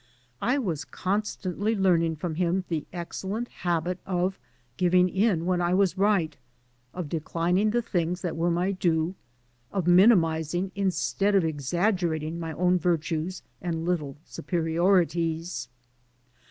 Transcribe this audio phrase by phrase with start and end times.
[0.41, 4.39] I was constantly learning from him the excellent habit of
[4.75, 6.35] giving in when I was right,
[6.91, 9.13] of declining the things that were my due,
[9.71, 15.69] of minimizing instead of exaggerating my own virtues and little superiorities.